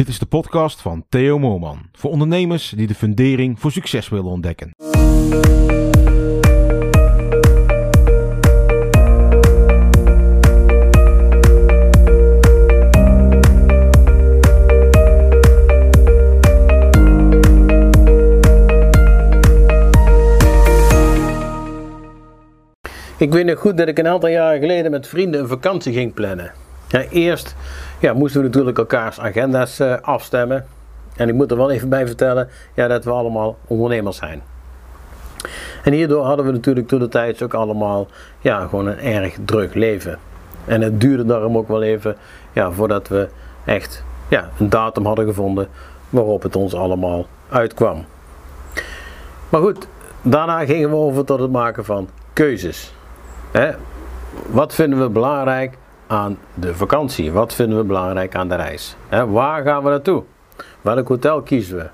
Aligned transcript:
Dit 0.00 0.08
is 0.08 0.18
de 0.18 0.26
podcast 0.26 0.80
van 0.80 1.04
Theo 1.08 1.38
Moorman. 1.38 1.78
Voor 1.92 2.10
ondernemers 2.10 2.72
die 2.76 2.86
de 2.86 2.94
fundering 2.94 3.60
voor 3.60 3.72
succes 3.72 4.08
willen 4.08 4.30
ontdekken. 4.30 4.70
Ik 23.16 23.32
weet 23.32 23.44
nog 23.44 23.58
goed 23.58 23.76
dat 23.76 23.88
ik 23.88 23.98
een 23.98 24.08
aantal 24.08 24.28
jaren 24.28 24.60
geleden 24.60 24.90
met 24.90 25.08
vrienden 25.08 25.40
een 25.40 25.48
vakantie 25.48 25.92
ging 25.92 26.14
plannen. 26.14 26.52
Ja, 26.88 27.02
eerst 27.02 27.56
ja, 28.00 28.12
moesten 28.12 28.40
we 28.40 28.46
natuurlijk 28.46 28.78
elkaars 28.78 29.20
agenda's 29.20 29.80
eh, 29.80 29.94
afstemmen. 30.00 30.66
En 31.16 31.28
ik 31.28 31.34
moet 31.34 31.50
er 31.50 31.56
wel 31.56 31.70
even 31.70 31.88
bij 31.88 32.06
vertellen 32.06 32.48
ja, 32.74 32.88
dat 32.88 33.04
we 33.04 33.10
allemaal 33.10 33.56
ondernemers 33.66 34.16
zijn. 34.16 34.42
En 35.84 35.92
hierdoor 35.92 36.24
hadden 36.24 36.46
we 36.46 36.52
natuurlijk 36.52 36.88
toen 36.88 36.98
de 36.98 37.08
tijd 37.08 37.42
ook 37.42 37.54
allemaal 37.54 38.06
ja, 38.40 38.66
gewoon 38.66 38.86
een 38.86 38.98
erg 38.98 39.36
druk 39.44 39.74
leven. 39.74 40.18
En 40.64 40.80
het 40.80 41.00
duurde 41.00 41.24
daarom 41.24 41.56
ook 41.56 41.68
wel 41.68 41.82
even 41.82 42.16
ja, 42.52 42.70
voordat 42.70 43.08
we 43.08 43.28
echt 43.64 44.04
ja, 44.28 44.48
een 44.58 44.68
datum 44.68 45.06
hadden 45.06 45.26
gevonden 45.26 45.68
waarop 46.08 46.42
het 46.42 46.56
ons 46.56 46.74
allemaal 46.74 47.26
uitkwam. 47.48 48.04
Maar 49.48 49.60
goed, 49.60 49.86
daarna 50.22 50.64
gingen 50.64 50.90
we 50.90 50.96
over 50.96 51.24
tot 51.24 51.40
het 51.40 51.50
maken 51.50 51.84
van 51.84 52.08
keuzes. 52.32 52.94
Hè? 53.50 53.70
Wat 54.46 54.74
vinden 54.74 55.00
we 55.00 55.08
belangrijk 55.08 55.76
aan 56.10 56.38
de 56.54 56.74
vakantie? 56.74 57.32
Wat 57.32 57.54
vinden 57.54 57.78
we 57.78 57.84
belangrijk 57.84 58.34
aan 58.34 58.48
de 58.48 58.54
reis? 58.54 58.96
Waar 59.28 59.62
gaan 59.62 59.82
we 59.82 59.90
naartoe? 59.90 60.22
Welk 60.80 61.08
hotel 61.08 61.42
kiezen 61.42 61.76
we? 61.76 61.88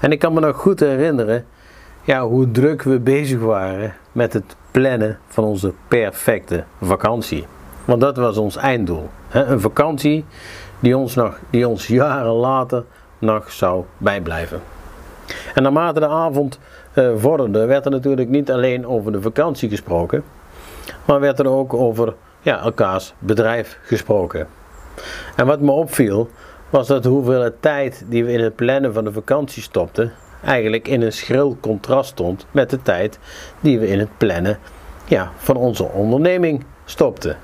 En 0.00 0.12
ik 0.12 0.18
kan 0.18 0.32
me 0.32 0.40
nog 0.40 0.56
goed 0.56 0.80
herinneren 0.80 1.44
ja, 2.02 2.26
hoe 2.26 2.50
druk 2.50 2.82
we 2.82 2.98
bezig 2.98 3.40
waren 3.40 3.94
met 4.12 4.32
het 4.32 4.56
plannen 4.70 5.18
van 5.26 5.44
onze 5.44 5.72
perfecte 5.88 6.64
vakantie. 6.80 7.46
Want 7.84 8.00
dat 8.00 8.16
was 8.16 8.36
ons 8.36 8.56
einddoel. 8.56 9.08
Een 9.30 9.60
vakantie 9.60 10.24
die 10.80 10.96
ons, 10.96 11.14
nog, 11.14 11.38
die 11.50 11.68
ons 11.68 11.86
jaren 11.86 12.32
later 12.32 12.84
nog 13.18 13.50
zou 13.50 13.84
bijblijven. 13.98 14.60
En 15.54 15.62
naarmate 15.62 16.00
de 16.00 16.08
avond 16.08 16.58
uh, 16.94 17.10
vorderde, 17.16 17.66
werd 17.66 17.84
er 17.84 17.90
natuurlijk 17.90 18.28
niet 18.28 18.50
alleen 18.50 18.86
over 18.86 19.12
de 19.12 19.22
vakantie 19.22 19.68
gesproken, 19.68 20.24
maar 21.04 21.20
werd 21.20 21.38
er 21.38 21.48
ook 21.48 21.74
over 21.74 22.14
ja, 22.42 22.60
elkaars 22.60 23.14
bedrijf 23.18 23.78
gesproken. 23.82 24.46
En 25.36 25.46
wat 25.46 25.60
me 25.60 25.70
opviel, 25.70 26.28
was 26.70 26.86
dat 26.86 27.02
de 27.02 27.08
hoeveelheid 27.08 27.54
tijd 27.60 28.04
die 28.08 28.24
we 28.24 28.32
in 28.32 28.40
het 28.40 28.56
plannen 28.56 28.92
van 28.92 29.04
de 29.04 29.12
vakantie 29.12 29.62
stopten, 29.62 30.12
eigenlijk 30.44 30.88
in 30.88 31.02
een 31.02 31.12
schril 31.12 31.56
contrast 31.60 32.10
stond 32.10 32.46
met 32.50 32.70
de 32.70 32.82
tijd 32.82 33.18
die 33.60 33.78
we 33.78 33.88
in 33.88 33.98
het 33.98 34.18
plannen 34.18 34.58
ja, 35.04 35.32
van 35.36 35.56
onze 35.56 35.84
onderneming 35.84 36.64
stopten. 36.84 37.36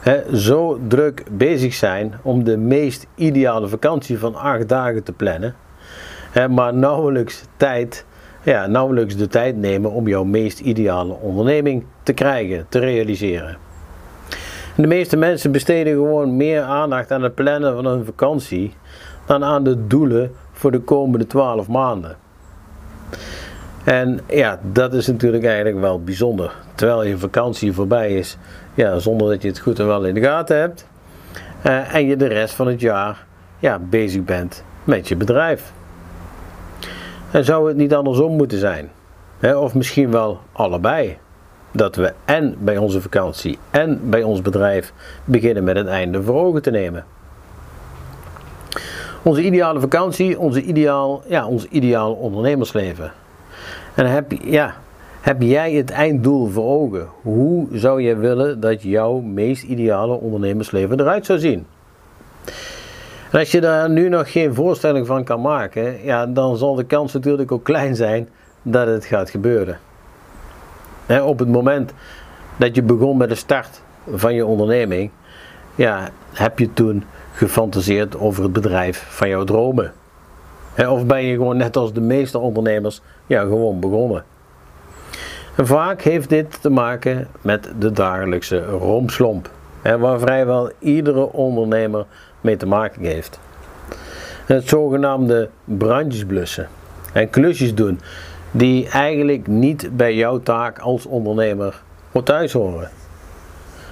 He, 0.00 0.36
zo 0.36 0.78
druk 0.88 1.22
bezig 1.30 1.74
zijn 1.74 2.14
om 2.22 2.44
de 2.44 2.56
meest 2.56 3.06
ideale 3.14 3.68
vakantie 3.68 4.18
van 4.18 4.34
acht 4.34 4.68
dagen 4.68 5.02
te 5.02 5.12
plannen, 5.12 5.54
maar 6.50 6.74
nauwelijks 6.74 7.44
tijd 7.56 8.04
ja, 8.42 8.66
nauwelijks 8.66 9.16
de 9.16 9.26
tijd 9.26 9.56
nemen 9.56 9.90
om 9.90 10.08
jouw 10.08 10.24
meest 10.24 10.60
ideale 10.60 11.14
onderneming 11.14 11.84
te 12.02 12.12
krijgen, 12.12 12.66
te 12.68 12.78
realiseren. 12.78 13.56
De 14.76 14.86
meeste 14.86 15.16
mensen 15.16 15.52
besteden 15.52 15.92
gewoon 15.92 16.36
meer 16.36 16.62
aandacht 16.62 17.10
aan 17.10 17.22
het 17.22 17.34
plannen 17.34 17.74
van 17.74 17.86
een 17.86 18.04
vakantie 18.04 18.74
dan 19.26 19.44
aan 19.44 19.64
de 19.64 19.86
doelen 19.86 20.32
voor 20.52 20.70
de 20.70 20.80
komende 20.80 21.26
12 21.26 21.68
maanden. 21.68 22.16
En 23.84 24.20
ja, 24.28 24.58
dat 24.72 24.94
is 24.94 25.06
natuurlijk 25.06 25.44
eigenlijk 25.44 25.80
wel 25.80 26.02
bijzonder. 26.02 26.52
Terwijl 26.74 27.02
je 27.02 27.18
vakantie 27.18 27.72
voorbij 27.72 28.16
is, 28.16 28.36
ja, 28.74 28.98
zonder 28.98 29.28
dat 29.28 29.42
je 29.42 29.48
het 29.48 29.58
goed 29.58 29.78
en 29.78 29.86
wel 29.86 30.04
in 30.04 30.14
de 30.14 30.20
gaten 30.20 30.58
hebt. 30.58 30.86
Uh, 31.66 31.94
en 31.94 32.06
je 32.06 32.16
de 32.16 32.26
rest 32.26 32.54
van 32.54 32.66
het 32.66 32.80
jaar 32.80 33.26
ja, 33.58 33.78
bezig 33.78 34.24
bent 34.24 34.64
met 34.84 35.08
je 35.08 35.16
bedrijf. 35.16 35.72
En 37.30 37.44
zou 37.44 37.68
het 37.68 37.76
niet 37.76 37.94
andersom 37.94 38.36
moeten 38.36 38.58
zijn? 38.58 38.90
of 39.42 39.74
misschien 39.74 40.10
wel 40.10 40.40
allebei. 40.52 41.18
Dat 41.76 41.96
we 41.96 42.12
en 42.24 42.56
bij 42.58 42.76
onze 42.76 43.00
vakantie 43.00 43.58
en 43.70 44.10
bij 44.10 44.22
ons 44.22 44.42
bedrijf 44.42 44.92
beginnen 45.24 45.64
met 45.64 45.76
het 45.76 45.86
einde 45.86 46.22
voor 46.22 46.34
ogen 46.34 46.62
te 46.62 46.70
nemen. 46.70 47.04
Onze 49.22 49.42
ideale 49.42 49.80
vakantie, 49.80 50.38
onze 50.38 50.62
ideaal, 50.62 51.22
ja, 51.26 51.46
ons 51.46 51.66
ideaal 51.68 52.12
ondernemersleven. 52.12 53.12
En 53.94 54.06
heb, 54.06 54.32
ja, 54.42 54.74
heb 55.20 55.42
jij 55.42 55.72
het 55.72 55.90
einddoel 55.90 56.46
voor 56.46 56.64
ogen? 56.64 57.08
Hoe 57.22 57.66
zou 57.72 58.02
je 58.02 58.16
willen 58.16 58.60
dat 58.60 58.82
jouw 58.82 59.20
meest 59.20 59.62
ideale 59.62 60.14
ondernemersleven 60.14 61.00
eruit 61.00 61.26
zou 61.26 61.38
zien? 61.38 61.66
En 63.30 63.38
als 63.38 63.50
je 63.50 63.60
daar 63.60 63.90
nu 63.90 64.08
nog 64.08 64.32
geen 64.32 64.54
voorstelling 64.54 65.06
van 65.06 65.24
kan 65.24 65.40
maken, 65.40 66.04
ja, 66.04 66.26
dan 66.26 66.56
zal 66.56 66.74
de 66.74 66.84
kans 66.84 67.12
natuurlijk 67.12 67.52
ook 67.52 67.64
klein 67.64 67.96
zijn 67.96 68.28
dat 68.62 68.86
het 68.86 69.04
gaat 69.04 69.30
gebeuren. 69.30 69.78
Op 71.08 71.38
het 71.38 71.48
moment 71.48 71.92
dat 72.56 72.74
je 72.74 72.82
begon 72.82 73.16
met 73.16 73.28
de 73.28 73.34
start 73.34 73.82
van 74.14 74.34
je 74.34 74.46
onderneming, 74.46 75.10
ja, 75.74 76.08
heb 76.32 76.58
je 76.58 76.72
toen 76.72 77.04
gefantaseerd 77.32 78.18
over 78.18 78.42
het 78.42 78.52
bedrijf 78.52 79.06
van 79.08 79.28
jouw 79.28 79.44
dromen? 79.44 79.92
of 80.88 81.06
ben 81.06 81.24
je 81.24 81.34
gewoon 81.34 81.56
net 81.56 81.76
als 81.76 81.92
de 81.92 82.00
meeste 82.00 82.38
ondernemers, 82.38 83.00
ja, 83.26 83.40
gewoon 83.40 83.80
begonnen? 83.80 84.24
En 85.54 85.66
vaak 85.66 86.02
heeft 86.02 86.28
dit 86.28 86.62
te 86.62 86.70
maken 86.70 87.28
met 87.40 87.72
de 87.78 87.92
dagelijkse 87.92 88.64
rompslomp, 88.64 89.50
waar 89.98 90.18
vrijwel 90.18 90.70
iedere 90.78 91.32
ondernemer 91.32 92.06
mee 92.40 92.56
te 92.56 92.66
maken 92.66 93.02
heeft. 93.02 93.38
Het 94.46 94.68
zogenaamde 94.68 95.48
brandjes 95.64 96.24
blussen 96.24 96.68
en 97.12 97.30
klusjes 97.30 97.74
doen 97.74 98.00
die 98.56 98.88
eigenlijk 98.88 99.46
niet 99.46 99.96
bij 99.96 100.14
jouw 100.14 100.40
taak 100.40 100.78
als 100.78 101.06
ondernemer 101.06 101.82
thuis 102.24 102.52
horen. 102.52 102.90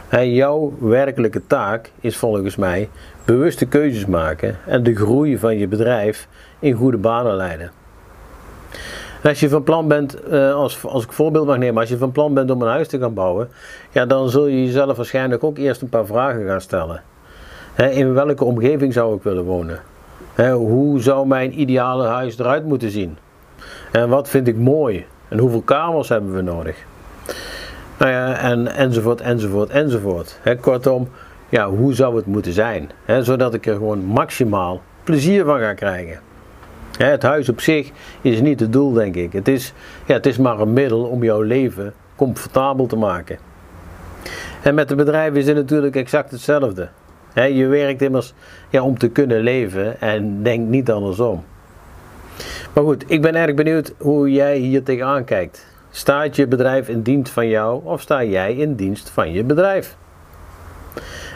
En 0.08 0.32
jouw 0.32 0.72
werkelijke 0.78 1.46
taak 1.46 1.90
is 2.00 2.16
volgens 2.16 2.56
mij 2.56 2.88
bewuste 3.24 3.66
keuzes 3.66 4.06
maken 4.06 4.56
en 4.66 4.82
de 4.82 4.94
groei 4.94 5.38
van 5.38 5.58
je 5.58 5.68
bedrijf 5.68 6.28
in 6.58 6.72
goede 6.72 6.96
banen 6.96 7.34
leiden. 7.34 7.70
als 9.24 9.40
je 9.40 9.48
van 9.48 9.62
plan 9.62 9.88
bent, 9.88 10.14
eh, 10.22 10.54
als, 10.54 10.84
als 10.84 11.04
ik 11.04 11.12
voorbeeld 11.12 11.46
mag 11.46 11.58
nemen, 11.58 11.80
als 11.80 11.88
je 11.88 11.96
van 11.98 12.12
plan 12.12 12.34
bent 12.34 12.50
om 12.50 12.62
een 12.62 12.68
huis 12.68 12.88
te 12.88 12.98
gaan 12.98 13.14
bouwen, 13.14 13.48
ja, 13.90 14.06
dan 14.06 14.30
zul 14.30 14.46
je 14.46 14.64
jezelf 14.64 14.96
waarschijnlijk 14.96 15.44
ook 15.44 15.58
eerst 15.58 15.82
een 15.82 15.88
paar 15.88 16.06
vragen 16.06 16.46
gaan 16.46 16.60
stellen 16.60 17.02
in 17.76 18.14
welke 18.14 18.44
omgeving 18.44 18.92
zou 18.92 19.16
ik 19.16 19.22
willen 19.22 19.44
wonen? 19.44 19.80
hoe 20.52 21.00
zou 21.00 21.26
mijn 21.26 21.60
ideale 21.60 22.06
huis 22.06 22.38
eruit 22.38 22.64
moeten 22.64 22.90
zien? 22.90 23.16
En 23.92 24.08
wat 24.08 24.28
vind 24.28 24.48
ik 24.48 24.56
mooi? 24.56 25.06
En 25.28 25.38
hoeveel 25.38 25.62
kamers 25.62 26.08
hebben 26.08 26.34
we 26.34 26.40
nodig? 26.40 26.76
Nou 27.98 28.10
ja, 28.10 28.36
en, 28.36 28.74
enzovoort, 28.74 29.20
enzovoort, 29.20 29.70
enzovoort. 29.70 30.38
kortom, 30.60 31.08
ja, 31.48 31.68
hoe 31.68 31.94
zou 31.94 32.16
het 32.16 32.26
moeten 32.26 32.52
zijn? 32.52 32.90
zodat 33.20 33.54
ik 33.54 33.66
er 33.66 33.74
gewoon 33.74 34.04
maximaal 34.04 34.80
plezier 35.04 35.44
van 35.44 35.58
ga 35.58 35.74
krijgen. 35.74 36.20
het 36.98 37.22
huis 37.22 37.48
op 37.48 37.60
zich 37.60 37.90
is 38.20 38.40
niet 38.40 38.60
het 38.60 38.72
doel, 38.72 38.92
denk 38.92 39.14
ik. 39.14 39.32
Het 39.32 39.48
is, 39.48 39.72
ja, 40.06 40.14
het 40.14 40.26
is 40.26 40.38
maar 40.38 40.60
een 40.60 40.72
middel 40.72 41.04
om 41.04 41.24
jouw 41.24 41.40
leven 41.40 41.94
comfortabel 42.16 42.86
te 42.86 42.96
maken. 42.96 43.38
En 44.62 44.74
met 44.74 44.88
de 44.88 44.94
bedrijven 44.94 45.38
is 45.38 45.46
het 45.46 45.56
natuurlijk 45.56 45.96
exact 45.96 46.30
hetzelfde 46.30 46.88
je 47.34 47.66
werkt 47.66 48.02
immers 48.02 48.34
ja, 48.68 48.82
om 48.82 48.98
te 48.98 49.08
kunnen 49.08 49.40
leven 49.40 50.00
en 50.00 50.42
denk 50.42 50.69
niet 50.69 50.90
andersom. 50.90 51.44
Maar 52.72 52.84
goed, 52.84 53.04
ik 53.06 53.22
ben 53.22 53.34
erg 53.34 53.54
benieuwd 53.54 53.94
hoe 53.98 54.32
jij 54.32 54.56
hier 54.56 54.82
tegenaan 54.82 55.24
kijkt. 55.24 55.66
Staat 55.90 56.36
je 56.36 56.46
bedrijf 56.46 56.88
in 56.88 57.02
dienst 57.02 57.32
van 57.32 57.48
jou 57.48 57.84
of 57.84 58.00
sta 58.00 58.24
jij 58.24 58.54
in 58.54 58.74
dienst 58.74 59.10
van 59.10 59.32
je 59.32 59.44
bedrijf? 59.44 59.96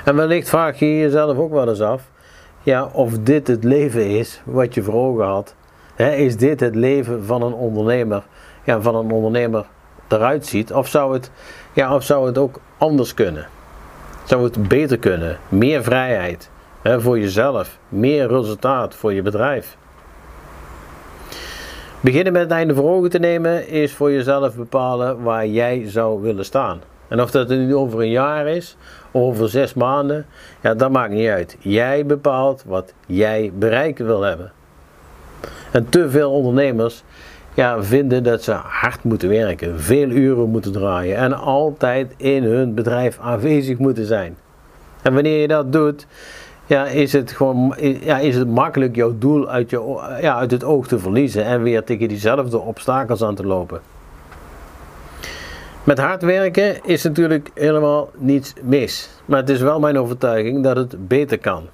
En 0.04 0.16
wellicht 0.16 0.48
vraag 0.48 0.78
je 0.78 0.98
jezelf 0.98 1.38
ook 1.38 1.52
wel 1.52 1.68
eens 1.68 1.80
af 1.80 2.10
ja, 2.62 2.84
of 2.92 3.18
dit 3.18 3.46
het 3.46 3.64
leven 3.64 4.06
is 4.06 4.40
wat 4.44 4.74
je 4.74 4.82
voor 4.82 4.94
ogen 4.94 5.24
had. 5.24 5.54
is 5.96 6.36
dit 6.36 6.60
het 6.60 6.74
leven 6.74 7.24
van 7.24 7.42
een 7.42 7.52
ondernemer, 7.52 8.22
ja, 8.64 8.80
van 8.80 8.94
een 8.94 9.10
ondernemer 9.10 9.64
eruit 10.08 10.46
ziet? 10.46 10.72
Of 10.72 10.88
zou 10.88 11.12
het, 11.12 11.30
ja, 11.72 11.94
of 11.94 12.04
zou 12.04 12.26
het 12.26 12.38
ook 12.38 12.60
anders 12.78 13.14
kunnen? 13.14 13.46
zou 14.24 14.44
het 14.44 14.68
beter 14.68 14.98
kunnen. 14.98 15.38
Meer 15.48 15.82
vrijheid 15.82 16.50
voor 16.82 17.18
jezelf, 17.18 17.78
meer 17.88 18.28
resultaat 18.28 18.94
voor 18.94 19.12
je 19.12 19.22
bedrijf. 19.22 19.76
Beginnen 22.06 22.32
met 22.32 22.42
het 22.42 22.50
einde 22.50 22.74
voor 22.74 22.90
ogen 22.90 23.10
te 23.10 23.18
nemen 23.18 23.68
is 23.68 23.92
voor 23.92 24.12
jezelf 24.12 24.54
bepalen 24.54 25.22
waar 25.22 25.46
jij 25.46 25.82
zou 25.86 26.20
willen 26.20 26.44
staan. 26.44 26.80
En 27.08 27.20
of 27.20 27.30
dat 27.30 27.48
nu 27.48 27.74
over 27.74 28.00
een 28.00 28.10
jaar 28.10 28.46
is, 28.46 28.76
over 29.12 29.48
zes 29.48 29.74
maanden, 29.74 30.26
ja, 30.60 30.74
dat 30.74 30.90
maakt 30.90 31.12
niet 31.12 31.28
uit. 31.28 31.56
Jij 31.60 32.06
bepaalt 32.06 32.62
wat 32.66 32.92
jij 33.06 33.52
bereikt 33.58 33.98
wil 33.98 34.22
hebben. 34.22 34.52
En 35.72 35.88
te 35.88 36.10
veel 36.10 36.32
ondernemers 36.32 37.02
ja, 37.54 37.82
vinden 37.82 38.22
dat 38.22 38.42
ze 38.42 38.52
hard 38.52 39.04
moeten 39.04 39.28
werken, 39.28 39.80
veel 39.80 40.08
uren 40.08 40.48
moeten 40.48 40.72
draaien 40.72 41.16
en 41.16 41.32
altijd 41.32 42.14
in 42.16 42.42
hun 42.42 42.74
bedrijf 42.74 43.18
aanwezig 43.18 43.78
moeten 43.78 44.06
zijn. 44.06 44.36
En 45.02 45.14
wanneer 45.14 45.40
je 45.40 45.48
dat 45.48 45.72
doet, 45.72 46.06
ja, 46.66 46.86
is 46.86 47.12
het 47.12 47.32
gewoon 47.32 47.74
ja, 47.80 48.18
is 48.18 48.36
het 48.36 48.48
makkelijk 48.48 48.96
jouw 48.96 49.14
doel 49.18 49.48
uit, 49.48 49.70
je, 49.70 50.00
ja, 50.20 50.36
uit 50.36 50.50
het 50.50 50.64
oog 50.64 50.86
te 50.86 50.98
verliezen 50.98 51.44
en 51.44 51.62
weer 51.62 51.84
tegen 51.84 52.08
diezelfde 52.08 52.58
obstakels 52.58 53.22
aan 53.22 53.34
te 53.34 53.46
lopen. 53.46 53.80
Met 55.84 55.98
hard 55.98 56.22
werken 56.22 56.84
is 56.84 57.02
natuurlijk 57.02 57.50
helemaal 57.54 58.10
niets 58.16 58.52
mis. 58.62 59.08
Maar 59.24 59.38
het 59.38 59.48
is 59.48 59.60
wel 59.60 59.80
mijn 59.80 59.98
overtuiging 59.98 60.62
dat 60.62 60.76
het 60.76 61.08
beter 61.08 61.38
kan. 61.38 61.68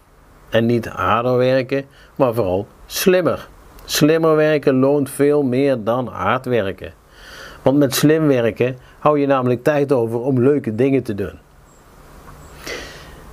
En 0.51 0.67
niet 0.67 0.87
harder 0.87 1.37
werken, 1.37 1.85
maar 2.17 2.35
vooral 2.35 2.67
slimmer. 2.87 3.49
Slimmer 3.85 4.37
werken 4.37 4.75
loont 4.75 5.11
veel 5.11 5.43
meer 5.43 5.85
dan 5.85 6.07
hard 6.07 6.45
werken. 6.45 6.93
Want 7.63 7.79
met 7.79 7.95
slim 7.95 8.27
werken 8.27 8.77
hou 8.99 9.19
je 9.19 9.27
namelijk 9.27 9.63
tijd 9.63 9.93
over 9.93 10.21
om 10.21 10.41
leuke 10.41 10.75
dingen 10.75 11.03
te 11.03 11.15
doen. 11.15 11.39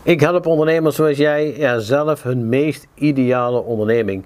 Ik 0.09 0.19
help 0.19 0.45
ondernemers 0.45 0.95
zoals 0.95 1.17
jij 1.17 1.79
zelf 1.79 2.23
hun 2.23 2.50
meest 2.50 2.88
ideale 2.94 3.59
onderneming 3.59 4.25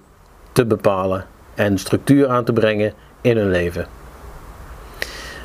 te 0.52 0.66
bepalen 0.66 1.26
en 1.56 1.78
structuur 1.78 2.30
aan 2.30 2.44
te 2.44 2.54
brengen 2.54 2.94
in 3.22 3.38
hun 3.38 3.50
leven. 3.50 3.86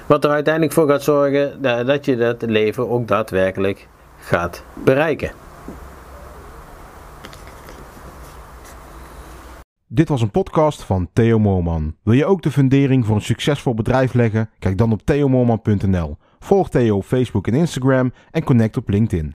Wat 0.06 0.24
er 0.24 0.30
uiteindelijk 0.30 0.74
voor 0.74 0.88
gaat 0.88 1.02
zorgen 1.02 1.62
dat 1.62 2.04
je 2.04 2.16
dat 2.16 2.42
leven 2.42 2.88
ook 2.88 3.08
daadwerkelijk 3.08 3.88
gaat 4.18 4.64
bereiken. 4.84 5.30
Dit 9.86 10.08
was 10.08 10.22
een 10.22 10.30
podcast 10.30 10.82
van 10.82 11.08
Theo 11.12 11.38
Moorman. 11.38 11.94
Wil 12.02 12.14
je 12.14 12.26
ook 12.26 12.42
de 12.42 12.50
fundering 12.50 13.06
voor 13.06 13.16
een 13.16 13.22
succesvol 13.22 13.74
bedrijf 13.74 14.14
leggen? 14.14 14.50
Kijk 14.58 14.78
dan 14.78 14.92
op 14.92 15.02
theomoorman.nl. 15.04 16.16
Volg 16.38 16.70
Theo 16.70 16.96
op 16.96 17.04
Facebook 17.04 17.46
en 17.46 17.54
Instagram 17.54 18.12
en 18.30 18.44
connect 18.44 18.76
op 18.76 18.88
LinkedIn. 18.88 19.26